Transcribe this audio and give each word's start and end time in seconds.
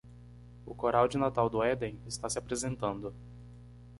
O 0.65 0.73
Coral 0.73 1.05
de 1.09 1.15
Natal 1.19 1.47
do 1.47 1.61
Éden 1.63 1.93
está 2.07 2.27
se 2.27 2.39
apresentando. 2.39 3.13